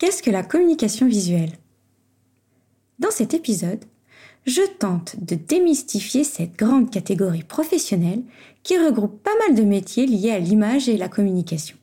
Qu'est-ce 0.00 0.22
que 0.22 0.30
la 0.30 0.42
communication 0.42 1.06
visuelle? 1.06 1.52
Dans 3.00 3.10
cet 3.10 3.34
épisode, 3.34 3.84
je 4.46 4.62
tente 4.78 5.22
de 5.22 5.34
démystifier 5.34 6.24
cette 6.24 6.56
grande 6.56 6.90
catégorie 6.90 7.42
professionnelle 7.42 8.22
qui 8.62 8.78
regroupe 8.78 9.22
pas 9.22 9.36
mal 9.46 9.54
de 9.54 9.62
métiers 9.62 10.06
liés 10.06 10.30
à 10.30 10.38
l'image 10.38 10.88
et 10.88 10.96
la 10.96 11.10
communication. 11.10 11.76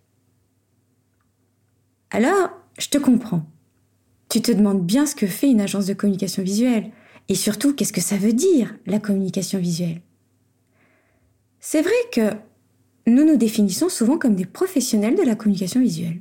Alors, 2.09 2.49
je 2.79 2.87
te 2.87 2.97
comprends. 2.97 3.45
Tu 4.29 4.41
te 4.41 4.51
demandes 4.51 4.83
bien 4.83 5.05
ce 5.05 5.13
que 5.13 5.27
fait 5.27 5.51
une 5.51 5.61
agence 5.61 5.85
de 5.85 5.93
communication 5.93 6.41
visuelle 6.41 6.89
et 7.29 7.35
surtout 7.35 7.75
qu'est-ce 7.75 7.93
que 7.93 8.01
ça 8.01 8.17
veut 8.17 8.33
dire 8.33 8.75
la 8.87 8.97
communication 8.97 9.59
visuelle? 9.59 10.01
C'est 11.59 11.83
vrai 11.83 11.91
que 12.11 12.31
nous 13.05 13.25
nous 13.25 13.37
définissons 13.37 13.89
souvent 13.89 14.17
comme 14.17 14.35
des 14.35 14.47
professionnels 14.47 15.15
de 15.15 15.21
la 15.21 15.35
communication 15.35 15.81
visuelle. 15.81 16.19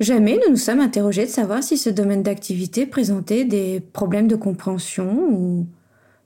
Jamais 0.00 0.40
nous 0.44 0.50
nous 0.50 0.56
sommes 0.56 0.80
interrogés 0.80 1.26
de 1.26 1.30
savoir 1.30 1.62
si 1.62 1.78
ce 1.78 1.88
domaine 1.88 2.22
d'activité 2.22 2.84
présentait 2.84 3.44
des 3.44 3.80
problèmes 3.80 4.26
de 4.26 4.34
compréhension 4.34 5.28
ou 5.30 5.66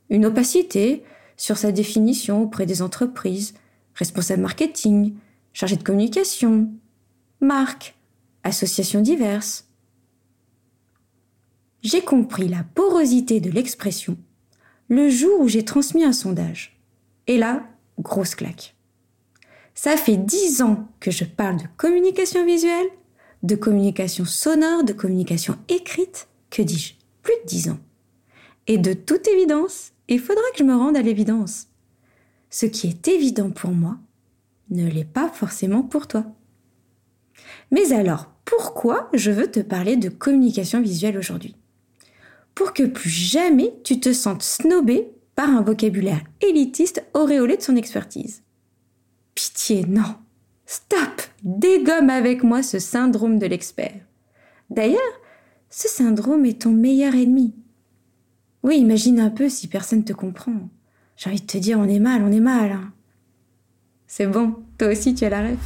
une 0.09 0.25
opacité 0.25 1.05
sur 1.37 1.59
sa 1.59 1.71
définition 1.71 2.43
auprès 2.43 2.65
des 2.65 2.81
entreprises, 2.81 3.55
responsables 3.95 4.43
marketing, 4.43 5.15
chargés 5.53 5.77
de 5.77 5.83
communication, 5.83 6.71
marques, 7.41 7.95
associations 8.43 9.03
diverses. 9.03 9.69
J'ai 11.83 12.01
compris 12.01 12.49
la 12.49 12.65
porosité 12.75 13.41
de 13.41 13.51
l'expression 13.51 14.17
le 14.89 15.11
jour 15.11 15.41
où 15.41 15.49
j'ai 15.49 15.65
transmis 15.65 16.05
un 16.05 16.13
sondage. 16.13 16.81
Et 17.27 17.37
là, 17.37 17.67
grosse 17.99 18.35
claque. 18.35 18.75
Ça 19.75 19.97
fait 19.97 20.17
dix 20.17 20.63
ans 20.63 20.89
que 20.99 21.11
je 21.11 21.25
parle 21.25 21.59
de 21.59 21.67
communication 21.77 22.45
visuelle 22.47 22.89
de 23.43 23.55
communication 23.57 24.25
sonore, 24.25 24.85
de 24.85 24.93
communication 24.93 25.57
écrite, 25.69 26.29
que 26.51 26.63
dis-je, 26.63 26.95
plus 27.23 27.35
de 27.43 27.47
dix 27.47 27.69
ans. 27.69 27.79
Et 28.67 28.79
de 28.79 28.93
toute 28.93 29.29
évidence, 29.29 29.93
il 30.09 30.21
faudra 30.21 30.43
que 30.53 30.59
je 30.59 30.65
me 30.65 30.75
rende 30.75 30.97
à 30.97 31.03
l'évidence. 31.03 31.69
Ce 32.51 32.67
qui 32.67 32.89
est 32.89 33.09
évident 33.09 33.51
pour 33.51 33.71
moi 33.71 33.99
ne 34.71 34.89
l'est 34.89 35.05
pas 35.05 35.29
forcément 35.29 35.83
pour 35.83 36.07
toi. 36.07 36.25
Mais 37.71 37.93
alors, 37.93 38.31
pourquoi 38.45 39.09
je 39.13 39.31
veux 39.31 39.51
te 39.51 39.61
parler 39.61 39.97
de 39.97 40.09
communication 40.09 40.81
visuelle 40.81 41.19
aujourd'hui? 41.19 41.57
Pour 42.55 42.73
que 42.73 42.83
plus 42.83 43.11
jamais 43.11 43.75
tu 43.85 44.01
te 44.01 44.13
sentes 44.13 44.43
snobé 44.43 45.13
par 45.35 45.51
un 45.51 45.63
vocabulaire 45.63 46.23
élitiste 46.41 47.05
auréolé 47.15 47.57
de 47.57 47.63
son 47.63 47.77
expertise. 47.77 48.43
Pitié, 49.35 49.85
non. 49.87 50.17
Stop 50.71 51.23
Dégomme 51.43 52.11
avec 52.11 52.43
moi 52.43 52.63
ce 52.63 52.79
syndrome 52.79 53.39
de 53.39 53.47
l'expert. 53.47 54.03
D'ailleurs, 54.69 55.01
ce 55.71 55.89
syndrome 55.89 56.45
est 56.45 56.61
ton 56.61 56.73
meilleur 56.73 57.15
ennemi. 57.15 57.55
Oui, 58.63 58.77
imagine 58.77 59.19
un 59.19 59.31
peu 59.31 59.49
si 59.49 59.67
personne 59.69 60.05
te 60.05 60.13
comprend. 60.13 60.69
J'ai 61.17 61.31
envie 61.31 61.41
de 61.41 61.47
te 61.47 61.57
dire, 61.57 61.79
on 61.79 61.89
est 61.89 61.99
mal, 61.99 62.23
on 62.23 62.31
est 62.31 62.41
mal. 62.41 62.73
Hein. 62.73 62.93
C'est 64.07 64.27
bon, 64.27 64.57
toi 64.77 64.89
aussi 64.89 65.15
tu 65.15 65.25
as 65.25 65.31
la 65.31 65.41
ref. 65.41 65.59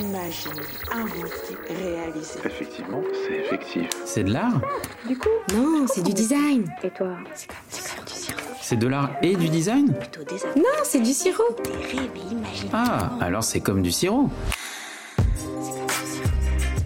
Imagine, 0.00 0.52
inventer, 0.90 1.74
réaliser. 1.74 2.38
Effectivement, 2.42 3.02
c'est 3.12 3.36
effectif. 3.36 3.90
C'est 4.06 4.24
de 4.24 4.32
l'art 4.32 4.62
Du 5.06 5.18
coup 5.18 5.28
Non, 5.52 5.86
c'est 5.86 6.02
du 6.02 6.14
design. 6.14 6.64
Et 6.82 6.90
toi? 6.90 7.18
C'est 7.34 7.48
comme, 7.48 7.56
c'est 8.68 8.76
de 8.76 8.88
l'art 8.88 9.12
et 9.22 9.36
du 9.36 9.48
design 9.48 9.92
Plutôt 9.92 10.24
des 10.24 10.60
Non, 10.60 10.64
c'est 10.82 11.00
du 11.00 11.12
sirop. 11.12 11.44
Ah, 12.72 13.12
alors 13.20 13.44
c'est 13.44 13.60
comme 13.60 13.80
du 13.80 13.92
sirop. 13.92 14.28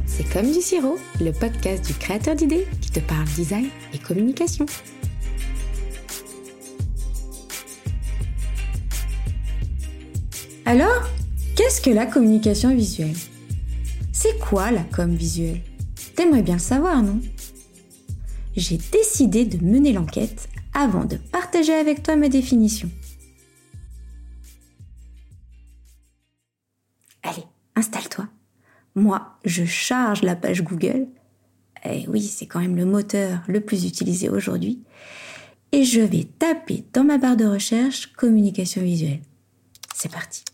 C'est 0.04 0.30
comme 0.30 0.52
du 0.52 0.60
sirop, 0.60 0.98
le 1.22 1.32
podcast 1.32 1.86
du 1.86 1.94
créateur 1.94 2.34
d'idées 2.34 2.66
qui 2.82 2.90
te 2.90 3.00
parle 3.00 3.24
design 3.34 3.68
et 3.94 3.98
communication. 3.98 4.66
Alors, 10.66 11.08
qu'est-ce 11.56 11.80
que 11.80 11.88
la 11.88 12.04
communication 12.04 12.74
visuelle? 12.74 13.16
C'est 14.12 14.38
quoi 14.38 14.70
la 14.70 14.82
com 14.82 15.14
visuelle? 15.14 15.62
T'aimerais 16.14 16.42
bien 16.42 16.56
le 16.56 16.60
savoir, 16.60 17.02
non? 17.02 17.20
J'ai 18.54 18.78
décidé 18.92 19.46
de 19.46 19.64
mener 19.64 19.94
l'enquête 19.94 20.49
avant 20.74 21.04
de 21.04 21.16
partager 21.16 21.74
avec 21.74 22.02
toi 22.02 22.16
ma 22.16 22.28
définition. 22.28 22.90
Allez, 27.22 27.44
installe-toi. 27.76 28.28
Moi, 28.94 29.38
je 29.44 29.64
charge 29.64 30.22
la 30.22 30.36
page 30.36 30.62
Google. 30.62 31.08
Et 31.84 32.06
oui, 32.08 32.22
c'est 32.22 32.46
quand 32.46 32.60
même 32.60 32.76
le 32.76 32.84
moteur 32.84 33.40
le 33.46 33.60
plus 33.60 33.84
utilisé 33.84 34.28
aujourd'hui. 34.28 34.82
Et 35.72 35.84
je 35.84 36.00
vais 36.00 36.24
taper 36.24 36.84
dans 36.92 37.04
ma 37.04 37.18
barre 37.18 37.36
de 37.36 37.46
recherche 37.46 38.12
communication 38.12 38.82
visuelle. 38.82 39.20
C'est 39.94 40.10
parti. 40.10 40.44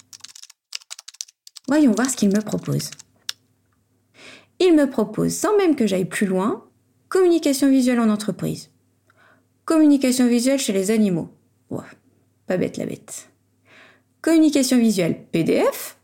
Voyons 1.69 1.93
voir 1.93 2.09
ce 2.09 2.17
qu'il 2.17 2.29
me 2.29 2.41
propose. 2.41 2.91
Il 4.61 4.75
me 4.75 4.89
propose, 4.89 5.35
sans 5.35 5.57
même 5.57 5.75
que 5.77 5.87
j'aille 5.87 6.05
plus 6.05 6.27
loin, 6.27 6.65
communication 7.09 7.71
visuelle 7.71 8.01
en 8.01 8.09
entreprise. 8.09 8.71
Communication 9.67 10.29
visuelle 10.29 10.61
chez 10.61 10.73
les 10.73 10.93
animaux. 10.93 11.29
Pas 12.47 12.57
bête 12.57 12.77
la 12.77 12.87
bête. 12.87 13.29
Communication 14.23 14.79
visuelle 14.79 15.27
PDF. 15.33 15.99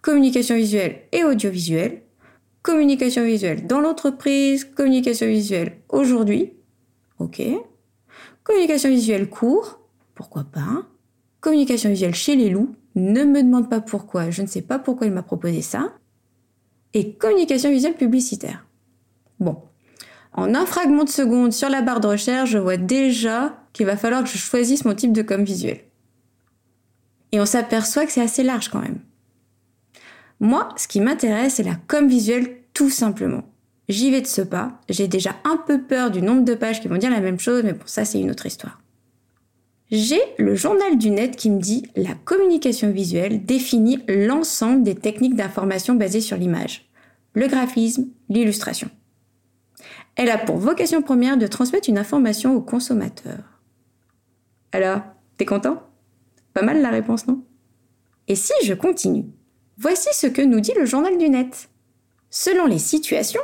Communication 0.00 0.54
visuelle 0.54 1.02
et 1.10 1.24
audiovisuelle. 1.24 2.02
Communication 2.62 3.24
visuelle 3.24 3.66
dans 3.66 3.80
l'entreprise. 3.80 4.64
Communication 4.64 5.26
visuelle 5.26 5.80
aujourd'hui. 5.88 6.52
Ok. 7.18 7.42
Communication 8.44 8.90
visuelle 8.90 9.28
court. 9.28 9.80
Pourquoi 10.14 10.44
pas. 10.44 10.86
Communication 11.40 11.90
visuelle 11.90 12.14
chez 12.14 12.36
les 12.36 12.48
loups. 12.48 12.76
Ne 12.94 13.24
me 13.24 13.42
demande 13.42 13.68
pas 13.68 13.80
pourquoi. 13.80 14.30
Je 14.30 14.42
ne 14.42 14.46
sais 14.46 14.62
pas 14.62 14.78
pourquoi 14.78 15.08
il 15.08 15.12
m'a 15.12 15.24
proposé 15.24 15.62
ça. 15.62 15.94
Et 16.94 17.14
communication 17.14 17.70
visuelle 17.70 17.96
publicitaire. 17.96 18.66
Bon, 19.40 19.56
en 20.40 20.54
un 20.54 20.66
fragment 20.66 21.04
de 21.04 21.10
seconde 21.10 21.52
sur 21.52 21.68
la 21.68 21.82
barre 21.82 22.00
de 22.00 22.08
recherche, 22.08 22.50
je 22.50 22.58
vois 22.58 22.76
déjà 22.76 23.54
qu'il 23.72 23.86
va 23.86 23.96
falloir 23.96 24.22
que 24.24 24.28
je 24.28 24.38
choisisse 24.38 24.84
mon 24.84 24.94
type 24.94 25.12
de 25.12 25.22
com 25.22 25.44
visuel. 25.44 25.80
Et 27.32 27.40
on 27.40 27.46
s'aperçoit 27.46 28.06
que 28.06 28.12
c'est 28.12 28.22
assez 28.22 28.42
large 28.42 28.68
quand 28.68 28.80
même. 28.80 28.98
Moi, 30.40 30.68
ce 30.76 30.88
qui 30.88 31.00
m'intéresse, 31.00 31.54
c'est 31.54 31.62
la 31.62 31.76
com 31.86 32.08
visuelle 32.08 32.56
tout 32.72 32.90
simplement. 32.90 33.44
J'y 33.88 34.10
vais 34.10 34.20
de 34.20 34.26
ce 34.26 34.40
pas. 34.40 34.80
J'ai 34.88 35.08
déjà 35.08 35.36
un 35.44 35.56
peu 35.56 35.82
peur 35.82 36.10
du 36.10 36.22
nombre 36.22 36.44
de 36.44 36.54
pages 36.54 36.80
qui 36.80 36.88
vont 36.88 36.96
dire 36.96 37.10
la 37.10 37.20
même 37.20 37.38
chose, 37.38 37.62
mais 37.62 37.72
bon, 37.72 37.84
ça 37.86 38.04
c'est 38.04 38.20
une 38.20 38.30
autre 38.30 38.46
histoire. 38.46 38.80
J'ai 39.90 40.20
le 40.38 40.54
journal 40.54 40.96
du 40.96 41.10
net 41.10 41.34
qui 41.34 41.50
me 41.50 41.60
dit 41.60 41.84
la 41.96 42.14
communication 42.14 42.90
visuelle 42.92 43.44
définit 43.44 43.98
l'ensemble 44.08 44.84
des 44.84 44.94
techniques 44.94 45.34
d'information 45.34 45.94
basées 45.94 46.20
sur 46.20 46.36
l'image, 46.36 46.88
le 47.34 47.48
graphisme, 47.48 48.06
l'illustration. 48.28 48.88
Elle 50.16 50.30
a 50.30 50.38
pour 50.38 50.56
vocation 50.56 51.02
première 51.02 51.36
de 51.36 51.46
transmettre 51.46 51.88
une 51.88 51.98
information 51.98 52.54
au 52.54 52.60
consommateur. 52.60 53.38
Alors, 54.72 55.00
t'es 55.36 55.46
content? 55.46 55.82
Pas 56.52 56.62
mal 56.62 56.82
la 56.82 56.90
réponse, 56.90 57.26
non? 57.26 57.42
Et 58.28 58.34
si 58.34 58.52
je 58.64 58.74
continue? 58.74 59.26
Voici 59.78 60.08
ce 60.12 60.26
que 60.26 60.42
nous 60.42 60.60
dit 60.60 60.72
le 60.76 60.84
journal 60.84 61.16
du 61.16 61.28
net. 61.28 61.68
Selon 62.30 62.66
les 62.66 62.78
situations, 62.78 63.40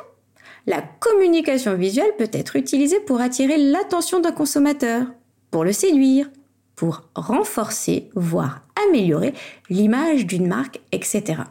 la 0.67 0.83
communication 0.83 1.75
visuelle 1.77 2.13
peut 2.19 2.31
être 2.33 2.57
utilisée 2.57 3.01
pour 3.01 3.21
attirer 3.21 3.57
l'attention 3.57 4.21
d'un 4.21 4.33
consommateur, 4.33 5.07
pour 5.51 5.65
le 5.65 5.73
séduire, 5.73 6.29
pour 6.75 7.09
renforcer, 7.15 8.11
voire 8.15 8.67
améliorer 8.89 9.33
l'image 9.71 10.27
d'une 10.27 10.47
marque, 10.47 10.81
etc. 10.93 11.43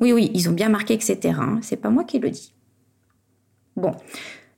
Oui, 0.00 0.12
oui, 0.12 0.30
ils 0.34 0.48
ont 0.48 0.52
bien 0.52 0.68
marqué 0.68 0.94
etc. 0.94 1.38
Hein, 1.40 1.60
c'est 1.62 1.76
pas 1.76 1.90
moi 1.90 2.04
qui 2.04 2.18
le 2.18 2.30
dis. 2.30 2.52
Bon, 3.76 3.92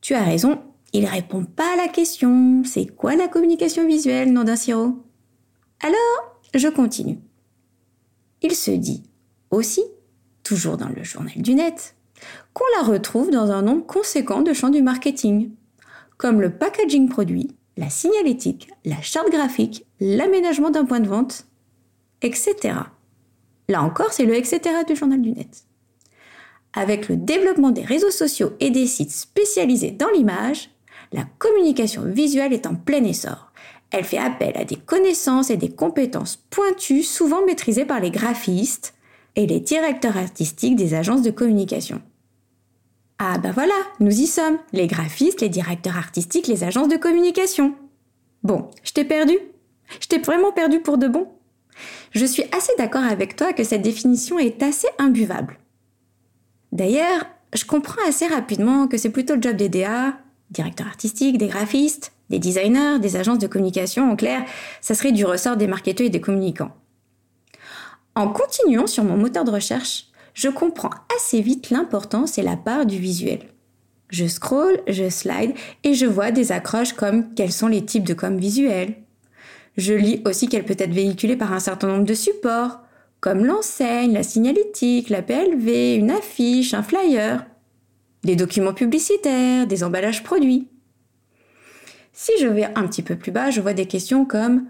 tu 0.01 0.15
as 0.15 0.23
raison, 0.23 0.61
il 0.93 1.07
répond 1.07 1.45
pas 1.45 1.75
à 1.75 1.77
la 1.77 1.89
question. 1.89 2.63
C'est 2.65 2.87
quoi 2.87 3.17
la 3.17 3.29
communication 3.29 3.87
visuelle, 3.87 4.33
nom 4.33 4.45
d'un 4.45 4.57
sirop? 4.57 4.97
Alors, 5.81 6.41
je 6.55 6.69
continue. 6.69 7.19
Il 8.43 8.55
se 8.55 8.71
dit 8.71 9.03
aussi, 9.51 9.83
toujours 10.43 10.77
dans 10.77 10.89
le 10.89 11.03
journal 11.03 11.37
du 11.37 11.55
net, 11.55 11.97
qu'on 12.53 12.65
la 12.79 12.87
retrouve 12.87 13.31
dans 13.31 13.51
un 13.51 13.63
nombre 13.63 13.87
conséquent 13.87 14.43
de 14.43 14.53
champs 14.53 14.71
du 14.71 14.83
marketing, 14.83 15.51
comme 16.17 16.41
le 16.41 16.51
packaging 16.51 17.09
produit, 17.09 17.57
la 17.77 17.91
signalétique, 17.91 18.71
la 18.85 19.01
charte 19.01 19.31
graphique, 19.31 19.87
l'aménagement 20.01 20.71
d'un 20.71 20.85
point 20.85 21.01
de 21.01 21.09
vente, 21.09 21.47
etc. 22.23 22.75
Là 23.69 23.83
encore, 23.83 24.13
c'est 24.13 24.25
le 24.25 24.35
etc. 24.35 24.61
du 24.87 24.97
journal 24.97 25.21
du 25.21 25.33
net. 25.33 25.68
Avec 26.75 27.09
le 27.09 27.17
développement 27.17 27.71
des 27.71 27.85
réseaux 27.85 28.11
sociaux 28.11 28.53
et 28.61 28.71
des 28.71 28.87
sites 28.87 29.11
spécialisés 29.11 29.91
dans 29.91 30.11
l'image, 30.11 30.71
la 31.13 31.25
communication 31.39 32.03
visuelle 32.03 32.53
est 32.53 32.67
en 32.67 32.75
plein 32.75 33.03
essor. 33.05 33.53
Elle 33.91 34.05
fait 34.05 34.19
appel 34.19 34.57
à 34.57 34.65
des 34.65 34.77
connaissances 34.77 35.51
et 35.51 35.57
des 35.57 35.71
compétences 35.71 36.37
pointues, 36.51 37.03
souvent 37.03 37.45
maîtrisées 37.47 37.87
par 37.87 38.01
les 38.01 38.11
graphistes 38.11 38.95
et 39.35 39.47
les 39.47 39.61
directeurs 39.61 40.17
artistiques 40.17 40.77
des 40.77 40.95
agences 40.95 41.23
de 41.23 41.31
communication. 41.31 42.03
Ah 43.19 43.39
ben 43.39 43.51
voilà, 43.51 43.75
nous 43.99 44.21
y 44.21 44.27
sommes, 44.27 44.59
les 44.73 44.87
graphistes, 44.87 45.41
les 45.41 45.49
directeurs 45.49 45.97
artistiques, 45.97 46.47
les 46.47 46.65
agences 46.65 46.89
de 46.89 46.97
communication. 46.97 47.75
Bon, 48.43 48.71
je 48.85 48.93
t'ai 48.93 49.05
perdu? 49.05 49.37
Je 50.01 50.07
t'ai 50.07 50.19
vraiment 50.19 50.53
perdu 50.53 50.81
pour 50.81 50.99
de 50.99 51.09
bon? 51.09 51.27
Je 52.13 52.27
suis 52.27 52.45
assez 52.53 52.73
d'accord 52.79 53.05
avec 53.05 53.37
toi 53.37 53.53
que 53.53 53.65
cette 53.65 53.83
définition 53.83 54.39
est 54.39 54.63
assez 54.63 54.89
imbuvable. 54.99 55.59
D'ailleurs, 56.73 57.25
je 57.55 57.65
comprends 57.65 58.03
assez 58.07 58.27
rapidement 58.27 58.89
que 58.89 58.99
c'est 58.99 59.11
plutôt 59.11 59.35
le 59.35 59.43
job 59.43 59.57
des 59.57 59.69
DA, 59.69 60.15
directeurs 60.51 60.87
artistiques, 60.87 61.39
des 61.39 61.49
graphistes, 61.49 62.13
des 62.31 62.39
designers, 62.39 62.99
des 63.01 63.17
agences 63.17 63.39
de 63.39 63.47
communication, 63.47 64.11
en 64.11 64.17
clair, 64.17 64.45
ça 64.81 64.95
serait 64.95 65.13
du 65.13 65.25
ressort 65.25 65.57
des 65.57 65.67
marketeurs 65.67 66.07
et 66.07 66.11
des 66.11 66.21
communicants. 66.21 66.73
En 68.15 68.29
continuant 68.29 68.87
sur 68.87 69.05
mon 69.05 69.17
moteur 69.17 69.45
de 69.45 69.51
recherche, 69.51 70.07
je 70.35 70.49
comprends 70.49 70.91
assez 71.17 71.41
vite 71.41 71.71
l'importance 71.71 72.39
et 72.39 72.43
la 72.43 72.57
part 72.57 72.87
du 72.87 72.99
visuel. 72.99 73.41
Je 74.11 74.27
scroll, 74.27 74.81
je 74.87 75.09
slide 75.09 75.55
et 75.85 75.95
je 75.95 76.07
vois 76.07 76.31
des 76.31 76.53
accroches 76.53 76.95
comme 76.95 77.35
quels 77.35 77.53
sont 77.53 77.67
les 77.67 77.85
types 77.85 78.07
de 78.07 78.15
com 78.15 78.39
visuels. 78.39 78.95
Je 79.77 79.95
lis 79.95 80.23
aussi 80.25 80.49
qu'elle 80.49 80.65
peut 80.65 80.77
être 80.79 80.93
véhiculée 80.93 81.37
par 81.37 81.53
un 81.53 81.61
certain 81.61 81.89
nombre 81.89 82.05
de 82.05 82.15
supports, 82.15 82.81
comme 83.21 83.45
l'enseigne, 83.45 84.13
la 84.13 84.23
signalétique, 84.23 85.11
la 85.11 85.23
PLV, 85.23 85.97
une 85.97 86.11
affiche, 86.11 86.75
un 86.75 86.83
flyer, 86.83 87.47
des 88.25 88.37
documents 88.37 88.75
publicitaires, 88.75 89.67
des 89.67 89.83
emballages 89.85 90.23
produits. 90.23 90.69
Si 92.13 92.33
je 92.41 92.47
vais 92.47 92.65
un 92.75 92.87
petit 92.87 93.03
peu 93.03 93.17
plus 93.17 93.33
bas, 93.33 93.51
je 93.51 93.61
vois 93.61 93.75
des 93.75 93.87
questions 93.87 94.25
comme 94.25 94.67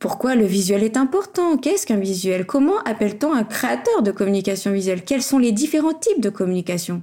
pourquoi 0.00 0.34
le 0.34 0.46
visuel 0.46 0.82
est 0.82 0.96
important? 0.96 1.58
Qu'est-ce 1.58 1.86
qu'un 1.86 1.98
visuel? 1.98 2.46
Comment 2.46 2.78
appelle-t-on 2.78 3.34
un 3.34 3.44
créateur 3.44 4.02
de 4.02 4.10
communication 4.10 4.72
visuelle? 4.72 5.04
Quels 5.04 5.22
sont 5.22 5.38
les 5.38 5.52
différents 5.52 5.92
types 5.92 6.22
de 6.22 6.30
communication? 6.30 7.02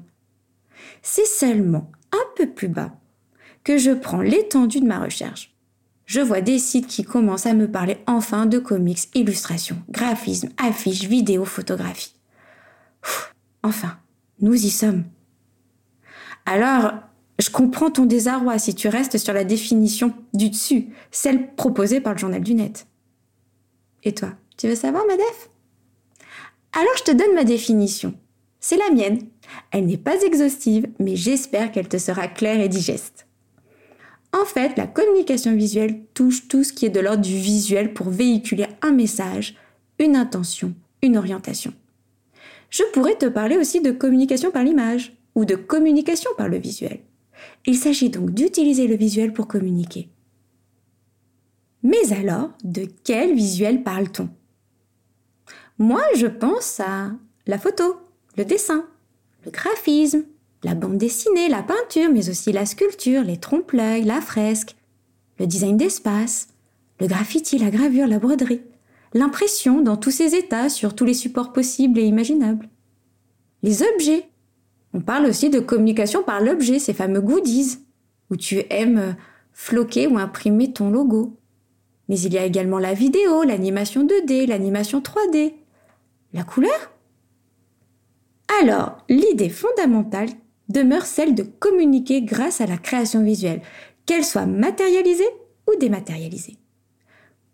C'est 1.04 1.28
seulement 1.28 1.92
un 2.12 2.26
peu 2.36 2.48
plus 2.48 2.70
bas 2.70 2.92
que 3.64 3.78
je 3.78 3.92
prends 3.92 4.22
l'étendue 4.22 4.80
de 4.80 4.88
ma 4.88 5.00
recherche. 5.00 5.57
Je 6.08 6.22
vois 6.22 6.40
des 6.40 6.58
sites 6.58 6.88
qui 6.88 7.04
commencent 7.04 7.46
à 7.46 7.54
me 7.54 7.70
parler 7.70 7.98
enfin 8.08 8.46
de 8.46 8.60
comics, 8.60 9.10
illustrations, 9.14 9.84
graphisme, 9.90 10.50
affiches, 10.58 11.04
vidéos, 11.04 11.44
photographies. 11.44 12.16
enfin, 13.62 13.98
nous 14.40 14.54
y 14.54 14.70
sommes. 14.70 15.04
Alors, 16.46 16.94
je 17.40 17.50
comprends 17.50 17.92
ton 17.92 18.06
désarroi 18.06 18.58
si 18.58 18.74
tu 18.74 18.88
restes 18.88 19.18
sur 19.18 19.34
la 19.34 19.44
définition 19.44 20.14
du 20.34 20.50
dessus, 20.50 20.88
celle 21.12 21.54
proposée 21.56 22.00
par 22.00 22.14
le 22.14 22.20
journal 22.20 22.42
du 22.42 22.54
net. 22.54 22.88
Et 24.04 24.14
toi, 24.14 24.30
tu 24.56 24.70
veux 24.70 24.76
savoir, 24.76 25.06
Madef 25.06 25.50
Alors 26.72 26.96
je 26.98 27.04
te 27.04 27.12
donne 27.12 27.36
ma 27.36 27.44
définition. 27.44 28.14
C'est 28.62 28.78
la 28.78 28.92
mienne. 28.92 29.28
Elle 29.72 29.88
n'est 29.88 29.98
pas 29.98 30.22
exhaustive, 30.22 30.88
mais 31.00 31.18
j'espère 31.18 31.74
qu'elle 31.74 31.90
te 31.90 31.98
sera 31.98 32.30
claire 32.30 32.62
et 32.62 32.70
digeste. 32.70 33.27
En 34.48 34.50
fait, 34.50 34.78
la 34.78 34.88
communication 34.88 35.54
visuelle 35.54 36.06
touche 36.14 36.48
tout 36.48 36.64
ce 36.64 36.72
qui 36.72 36.86
est 36.86 36.90
de 36.90 37.02
l'ordre 37.02 37.22
du 37.22 37.36
visuel 37.36 37.94
pour 37.94 38.10
véhiculer 38.10 38.66
un 38.82 38.94
message, 38.94 39.58
une 40.00 40.16
intention, 40.16 40.74
une 41.02 41.18
orientation. 41.18 41.74
Je 42.70 42.84
pourrais 42.94 43.18
te 43.18 43.26
parler 43.26 43.58
aussi 43.58 43.82
de 43.82 43.92
communication 43.92 44.50
par 44.50 44.64
l'image 44.64 45.18
ou 45.36 45.44
de 45.44 45.56
communication 45.56 46.32
par 46.38 46.48
le 46.48 46.58
visuel. 46.60 47.02
Il 47.66 47.76
s'agit 47.76 48.10
donc 48.10 48.32
d'utiliser 48.32 48.88
le 48.88 48.96
visuel 48.96 49.34
pour 49.34 49.50
communiquer. 49.50 50.08
Mais 51.84 52.14
alors, 52.14 52.52
de 52.64 52.88
quel 53.04 53.36
visuel 53.36 53.84
parle-t-on? 53.84 54.30
Moi, 55.78 56.02
je 56.16 56.28
pense 56.28 56.80
à 56.80 57.12
la 57.48 57.60
photo, 57.60 57.98
le 58.38 58.46
dessin, 58.46 58.88
le 59.46 59.52
graphisme, 59.52 60.24
la 60.64 60.76
bande 60.76 60.98
dessinée, 60.98 61.50
la 61.50 61.64
peinture, 61.64 62.12
mais 62.12 62.30
aussi 62.30 62.52
la 62.52 62.66
sculpture, 62.66 63.24
les 63.24 63.38
trompe-l'œil, 63.38 64.04
la 64.04 64.22
fresque, 64.22 64.76
le 65.40 65.48
design 65.48 65.78
d'espace, 65.78 66.50
le 67.00 67.08
graffiti, 67.08 67.58
la 67.58 67.70
gravure, 67.70 68.08
la 68.08 68.20
broderie, 68.20 68.64
l'impression 69.14 69.82
dans 69.82 69.98
tous 69.98 70.12
ses 70.12 70.36
états 70.36 70.70
sur 70.70 70.96
tous 70.96 71.06
les 71.06 71.14
supports 71.14 71.54
possibles 71.54 72.00
et 72.00 72.06
imaginables. 72.06 72.70
Les 73.64 73.84
objets, 73.84 74.30
on 74.94 75.02
parle 75.02 75.26
aussi 75.26 75.50
de 75.50 75.60
communication 75.60 76.24
par 76.24 76.42
l'objet, 76.42 76.80
ces 76.80 76.94
fameux 76.94 77.22
goodies, 77.22 77.80
où 78.30 78.36
tu 78.36 78.64
aimes 78.70 79.16
floquer 79.54 80.08
ou 80.08 80.18
imprimer 80.18 80.74
ton 80.74 80.90
logo. 80.90 81.38
Mais 82.10 82.20
il 82.20 82.34
y 82.34 82.38
a 82.38 82.46
également 82.46 82.80
la 82.80 82.94
vidéo, 82.94 83.44
l'animation 83.44 84.06
2D, 84.06 84.48
l'animation 84.48 85.02
3D. 85.02 85.54
La 86.34 86.44
couleur? 86.44 86.92
Alors, 88.62 89.04
l'idée 89.10 89.50
fondamentale 89.50 90.30
demeure 90.70 91.06
celle 91.06 91.36
de 91.36 91.44
communiquer 91.44 92.22
grâce 92.22 92.62
à 92.62 92.66
la 92.66 92.78
création 92.78 93.24
visuelle, 93.24 93.62
qu'elle 94.06 94.26
soit 94.26 94.46
matérialisée 94.46 95.30
ou 95.68 95.78
dématérialisée. 95.78 96.58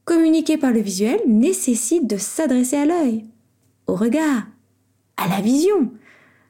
Communiquer 0.05 0.57
par 0.57 0.71
le 0.71 0.81
visuel 0.81 1.19
nécessite 1.27 2.07
de 2.07 2.17
s'adresser 2.17 2.77
à 2.77 2.85
l'œil, 2.85 3.25
au 3.87 3.95
regard, 3.95 4.43
à 5.17 5.27
la 5.27 5.41
vision, 5.41 5.91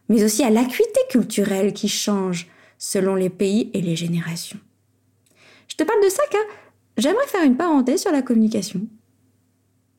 mais 0.09 0.23
aussi 0.23 0.43
à 0.43 0.49
l'acuité 0.49 0.99
culturelle 1.09 1.73
qui 1.73 1.87
change 1.87 2.47
selon 2.77 3.15
les 3.15 3.29
pays 3.29 3.69
et 3.73 3.81
les 3.81 3.95
générations. 3.95 4.59
Je 5.67 5.75
te 5.75 5.83
parle 5.83 6.03
de 6.03 6.09
ça 6.09 6.23
car 6.29 6.41
j'aimerais 6.97 7.27
faire 7.27 7.43
une 7.43 7.57
parenthèse 7.57 8.01
sur 8.01 8.11
la 8.11 8.21
communication. 8.21 8.81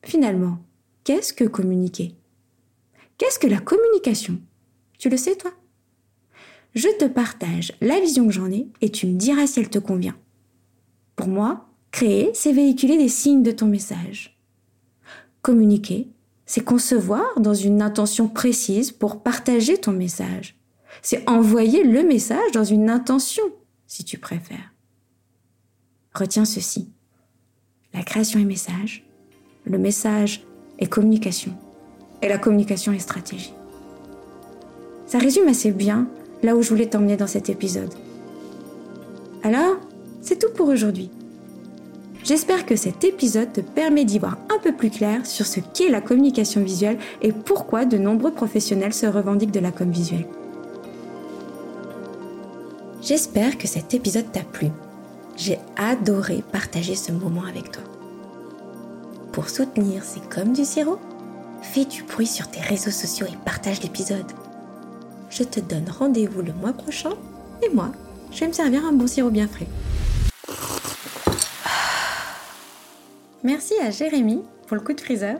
Finalement, 0.03 0.59
qu'est-ce 1.03 1.33
que 1.33 1.45
communiquer? 1.45 2.15
Qu'est-ce 3.17 3.39
que 3.39 3.47
la 3.47 3.59
communication? 3.59 4.39
Tu 4.99 5.09
le 5.09 5.17
sais 5.17 5.35
toi? 5.35 5.51
Je 6.75 6.89
te 6.99 7.05
partage 7.05 7.71
la 7.79 8.01
vision 8.01 8.27
que 8.27 8.33
j'en 8.33 8.51
ai 8.51 8.67
et 8.81 8.91
tu 8.91 9.07
me 9.07 9.17
diras 9.17 9.47
si 9.47 9.61
elle 9.61 9.69
te 9.69 9.79
convient. 9.79 10.17
Pour 11.15 11.29
moi, 11.29 11.69
créer, 11.91 12.31
c'est 12.33 12.51
véhiculer 12.51 12.97
des 12.97 13.07
signes 13.07 13.43
de 13.43 13.51
ton 13.51 13.65
message. 13.65 14.37
Communiquer, 15.41 16.09
c'est 16.45 16.65
concevoir 16.65 17.39
dans 17.39 17.53
une 17.53 17.81
intention 17.81 18.27
précise 18.27 18.91
pour 18.91 19.23
partager 19.23 19.77
ton 19.77 19.93
message. 19.93 20.57
C'est 21.01 21.27
envoyer 21.29 21.83
le 21.83 22.03
message 22.03 22.51
dans 22.53 22.65
une 22.65 22.89
intention, 22.89 23.43
si 23.87 24.03
tu 24.03 24.17
préfères. 24.17 24.73
Retiens 26.13 26.45
ceci. 26.45 26.89
La 27.93 28.03
création 28.03 28.39
est 28.39 28.45
message, 28.45 29.07
le 29.63 29.77
message 29.77 30.43
est 30.79 30.87
communication, 30.87 31.53
et 32.21 32.27
la 32.27 32.37
communication 32.37 32.91
est 32.91 32.99
stratégie. 32.99 33.53
Ça 35.05 35.19
résume 35.19 35.47
assez 35.47 35.71
bien 35.71 36.09
là 36.45 36.55
où 36.55 36.61
je 36.61 36.69
voulais 36.69 36.85
t'emmener 36.85 37.17
dans 37.17 37.27
cet 37.27 37.49
épisode. 37.49 37.93
Alors, 39.43 39.77
c'est 40.21 40.39
tout 40.39 40.53
pour 40.55 40.69
aujourd'hui. 40.69 41.09
J'espère 42.23 42.65
que 42.65 42.75
cet 42.75 43.03
épisode 43.03 43.53
te 43.53 43.61
permet 43.61 44.05
d'y 44.05 44.17
voir 44.17 44.37
un 44.53 44.57
peu 44.59 44.73
plus 44.73 44.89
clair 44.89 45.25
sur 45.25 45.45
ce 45.45 45.59
qu'est 45.59 45.89
la 45.89 46.01
communication 46.01 46.63
visuelle 46.63 46.97
et 47.21 47.31
pourquoi 47.31 47.85
de 47.85 47.97
nombreux 47.97 48.31
professionnels 48.31 48.93
se 48.93 49.05
revendiquent 49.05 49.51
de 49.51 49.59
la 49.59 49.71
com 49.71 49.91
visuelle. 49.91 50.25
J'espère 53.01 53.59
que 53.59 53.67
cet 53.67 53.93
épisode 53.93 54.31
t'a 54.31 54.41
plu. 54.41 54.69
J'ai 55.37 55.59
adoré 55.77 56.43
partager 56.51 56.95
ce 56.95 57.11
moment 57.11 57.43
avec 57.47 57.71
toi. 57.71 57.83
Pour 59.31 59.49
soutenir 59.49 60.03
C'est 60.03 60.27
comme 60.27 60.53
du 60.53 60.65
sirop, 60.65 60.97
fais 61.61 61.85
du 61.85 62.01
bruit 62.01 62.25
sur 62.25 62.49
tes 62.49 62.61
réseaux 62.61 62.89
sociaux 62.89 63.27
et 63.27 63.37
partage 63.45 63.83
l'épisode. 63.83 64.31
Je 65.37 65.43
te 65.43 65.59
donne 65.59 65.89
rendez-vous 65.89 66.41
le 66.41 66.53
mois 66.53 66.71
prochain 66.71 67.11
et 67.61 67.67
moi, 67.67 67.91
je 68.31 68.39
vais 68.39 68.47
me 68.47 68.53
servir 68.53 68.85
un 68.85 68.93
bon 68.93 69.05
sirop 69.05 69.29
bien 69.29 69.49
frais. 69.49 69.67
Merci 73.43 73.73
à 73.83 73.91
Jérémy 73.91 74.43
pour 74.65 74.77
le 74.77 74.81
coup 74.81 74.93
de 74.93 75.01
friseur. 75.01 75.37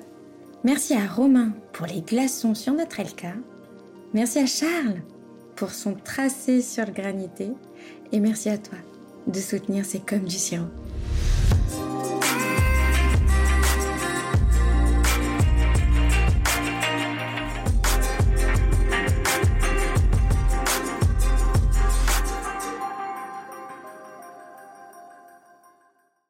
Merci 0.66 0.96
à 0.96 1.08
Romain 1.08 1.52
pour 1.72 1.86
les 1.86 2.02
glaçons 2.02 2.56
sur 2.56 2.74
notre 2.74 3.00
Elka. 3.00 3.36
Merci 4.14 4.40
à 4.40 4.46
Charles 4.46 5.02
pour 5.56 5.72
son 5.72 5.94
tracé 5.94 6.62
sur 6.62 6.86
le 6.86 6.92
granité. 6.92 7.52
Et 8.12 8.20
merci 8.20 8.50
à 8.50 8.58
toi 8.58 8.78
de 9.28 9.40
soutenir 9.40 9.86
C'est 9.86 10.06
comme 10.06 10.26
du 10.26 10.36
sirop. 10.36 10.66